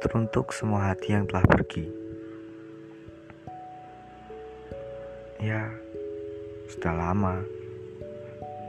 Teruntuk 0.00 0.56
semua 0.56 0.88
hati 0.88 1.12
yang 1.12 1.28
telah 1.28 1.44
pergi. 1.44 1.84
Ya, 5.40 5.68
sudah 6.72 6.92
lama, 6.96 7.40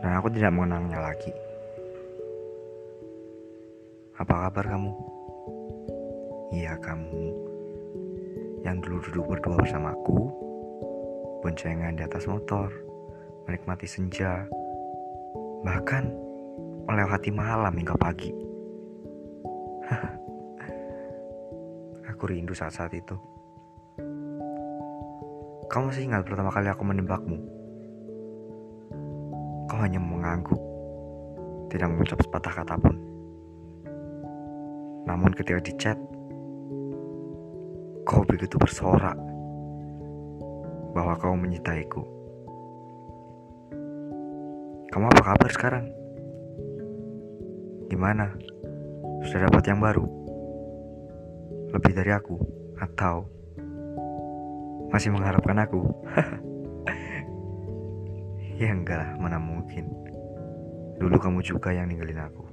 dan 0.04 0.12
aku 0.20 0.28
tidak 0.31 0.51
mengenangnya 0.51 0.99
lagi. 0.99 1.31
Apa 4.19 4.47
kabar 4.47 4.76
kamu? 4.76 4.91
Iya, 6.51 6.76
kamu 6.83 7.51
yang 8.62 8.77
dulu 8.83 9.01
duduk 9.09 9.26
berdua 9.26 9.55
bersamaku, 9.58 10.29
boncengan 11.41 11.97
di 11.97 12.04
atas 12.05 12.29
motor, 12.29 12.69
menikmati 13.50 13.90
senja, 13.90 14.45
bahkan 15.65 16.12
melewati 16.86 17.34
malam 17.34 17.73
hingga 17.73 17.98
pagi. 17.98 18.32
aku 22.21 22.30
rindu 22.30 22.53
saat-saat 22.53 22.93
itu. 22.93 23.17
Kamu 25.73 25.89
masih 25.89 26.05
ingat 26.05 26.21
pertama 26.21 26.53
kali 26.53 26.70
aku 26.70 26.85
menembakmu? 26.85 27.41
Kau 29.66 29.81
hanya 29.81 29.97
mengangguk, 29.97 30.61
tidak 31.73 31.89
mengucap 31.89 32.21
sepatah 32.21 32.53
kata 32.53 32.77
pun. 32.77 32.94
Namun 35.09 35.34
ketika 35.34 35.66
di 35.66 35.73
chat, 35.81 35.97
kau 38.05 38.22
begitu 38.22 38.53
bersorak 38.61 39.17
bahwa 40.94 41.17
kau 41.17 41.33
menyitaiku. 41.33 42.05
Kamu 44.94 45.09
apa 45.09 45.22
kabar 45.25 45.49
sekarang? 45.49 45.89
Gimana? 47.89 48.30
Sudah 49.25 49.50
dapat 49.50 49.66
yang 49.66 49.81
baru? 49.81 50.20
Lebih 51.72 51.91
dari 51.95 52.11
aku? 52.11 52.36
Atau 52.80 53.31
masih 54.91 55.16
mengharapkan 55.16 55.55
aku? 55.64 55.88
ya 58.61 58.75
enggak 58.75 59.00
lah, 59.00 59.11
mana 59.16 59.39
mungkin. 59.39 59.88
Dulu 61.00 61.16
kamu 61.17 61.39
juga 61.41 61.72
yang 61.72 61.88
ninggalin 61.88 62.22
aku. 62.22 62.45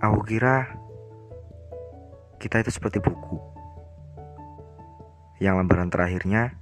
Aku 0.00 0.24
kira 0.24 0.80
kita 2.40 2.64
itu 2.64 2.72
seperti 2.72 3.04
buku. 3.04 3.36
Yang 5.40 5.64
lembaran 5.64 5.92
terakhirnya 5.92 6.56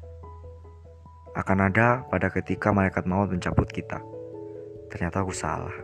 akan 1.39 1.71
ada 1.71 2.03
pada 2.11 2.35
ketika 2.35 2.75
malaikat 2.75 3.07
maut 3.07 3.31
mencabut 3.31 3.71
kita. 3.71 4.03
Ternyata 4.91 5.23
aku 5.23 5.31
salah. 5.31 5.75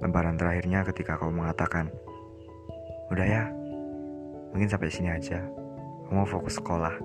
Lembaran 0.00 0.36
terakhirnya 0.36 0.84
ketika 0.84 1.16
kau 1.16 1.32
mengatakan, 1.32 1.88
"Udah 3.12 3.26
ya, 3.26 3.44
Mungkin 4.56 4.72
sampai 4.72 4.88
sini 4.88 5.12
aja. 5.12 5.44
Aku 6.08 6.16
mau 6.16 6.24
fokus 6.24 6.56
sekolah. 6.56 6.96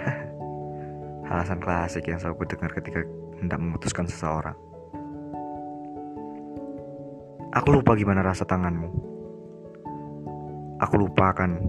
Alasan 1.28 1.60
klasik 1.60 2.08
yang 2.08 2.16
selalu 2.16 2.48
dengar 2.48 2.72
ketika 2.72 3.04
hendak 3.36 3.60
memutuskan 3.60 4.08
seseorang. 4.08 4.56
Aku 7.52 7.68
lupa 7.68 7.92
gimana 7.92 8.24
rasa 8.24 8.48
tanganmu. 8.48 8.88
Aku 10.80 10.94
lupa 10.96 11.36
akan 11.36 11.68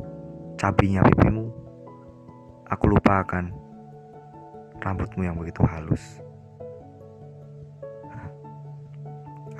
cabinya 0.56 1.04
pipimu. 1.12 1.52
Aku 2.72 2.88
lupa 2.88 3.20
akan 3.28 3.52
rambutmu 4.80 5.28
yang 5.28 5.36
begitu 5.36 5.59
halus. 5.68 6.22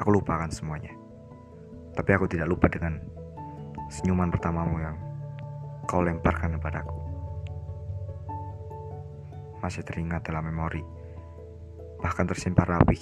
Aku 0.04 0.20
lupakan 0.20 0.52
semuanya. 0.52 0.92
Tapi 1.96 2.12
aku 2.12 2.28
tidak 2.28 2.52
lupa 2.52 2.68
dengan 2.68 3.00
senyuman 3.88 4.28
pertamamu 4.28 4.75
yang 4.84 5.00
kau 5.88 6.03
lemparkan 6.03 6.59
kepadaku. 6.59 7.00
Masih 9.64 9.80
teringat 9.88 10.28
dalam 10.28 10.44
memori, 10.44 10.84
bahkan 12.03 12.28
tersimpan 12.28 12.68
rapi. 12.68 13.00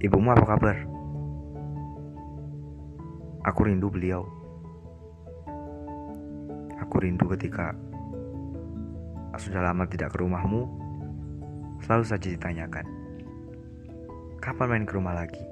Ibumu 0.00 0.32
apa 0.32 0.44
kabar? 0.48 0.76
Aku 3.52 3.68
rindu 3.68 3.92
beliau. 3.92 4.24
Aku 6.88 7.04
rindu 7.04 7.28
ketika 7.36 7.76
sudah 9.36 9.60
lama 9.60 9.84
tidak 9.84 10.16
ke 10.16 10.24
rumahmu, 10.24 10.79
selalu 11.84 12.04
saja 12.04 12.28
ditanyakan, 12.30 12.86
kapan 14.40 14.66
main 14.68 14.84
ke 14.88 14.92
rumah 14.96 15.14
lagi? 15.14 15.44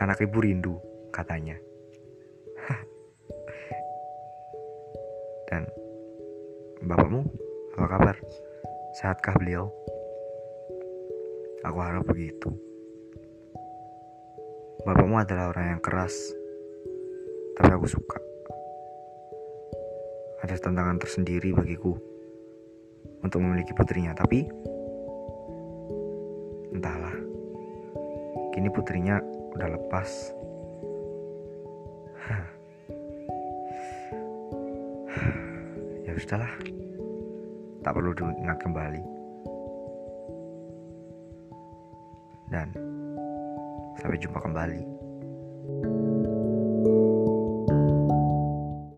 Anak 0.00 0.20
ibu 0.20 0.40
rindu, 0.42 0.76
katanya. 1.14 1.56
Dan 5.48 5.64
bapakmu, 6.84 7.24
apa 7.78 7.86
kabar? 7.86 8.16
Sehatkah 9.00 9.34
beliau? 9.38 9.70
Aku 11.64 11.78
harap 11.80 12.04
begitu. 12.04 12.52
Bapakmu 14.84 15.16
adalah 15.16 15.48
orang 15.48 15.78
yang 15.78 15.80
keras, 15.80 16.12
tapi 17.56 17.72
aku 17.72 17.88
suka. 17.88 18.20
Ada 20.44 20.60
tantangan 20.60 21.00
tersendiri 21.00 21.56
bagiku 21.56 21.96
untuk 23.24 23.40
memiliki 23.40 23.72
putrinya, 23.72 24.12
tapi 24.12 24.44
Kini 28.64 28.72
putrinya 28.72 29.20
udah 29.52 29.76
lepas. 29.76 30.32
Ya 36.08 36.16
sudahlah. 36.16 36.48
Tak 37.84 37.92
perlu 37.92 38.16
diingat 38.16 38.56
kembali. 38.64 39.04
Dan 42.48 42.72
sampai 44.00 44.16
jumpa 44.16 44.40
kembali 44.40 44.93